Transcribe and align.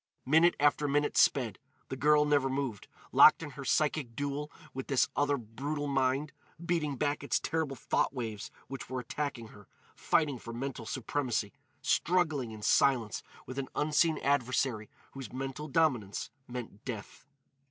Minute 0.25 0.55
after 0.59 0.87
minute 0.87 1.15
sped: 1.15 1.59
the 1.89 1.95
girl 1.95 2.25
never 2.25 2.49
moved, 2.49 2.87
locked 3.11 3.43
in 3.43 3.51
her 3.51 3.63
psychic 3.63 4.15
duel 4.15 4.51
with 4.73 4.87
this 4.87 5.07
other 5.15 5.37
brutal 5.37 5.85
mind,—beating 5.85 6.95
back 6.95 7.23
its 7.23 7.39
terrible 7.39 7.75
thought 7.75 8.11
waves 8.11 8.49
which 8.67 8.89
were 8.89 8.99
attacking 8.99 9.49
her, 9.49 9.67
fighting 9.95 10.39
for 10.39 10.53
mental 10.53 10.87
supremacy, 10.87 11.53
struggling 11.83 12.49
in 12.49 12.63
silence 12.63 13.21
with 13.45 13.59
an 13.59 13.67
unseen 13.75 14.17
adversary 14.23 14.89
whose 15.11 15.31
mental 15.31 15.67
dominance 15.67 16.31
meant 16.47 16.83
death. 16.83 17.27